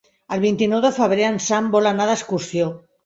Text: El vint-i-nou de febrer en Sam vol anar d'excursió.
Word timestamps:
El 0.35 0.39
vint-i-nou 0.45 0.81
de 0.85 0.89
febrer 0.95 1.27
en 1.27 1.37
Sam 1.49 1.69
vol 1.77 1.91
anar 1.91 2.09
d'excursió. 2.13 2.73